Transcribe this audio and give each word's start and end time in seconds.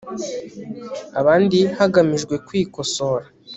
abandi 1.19 1.59
hagamijwe 1.77 2.35
kwikosora 2.47 3.25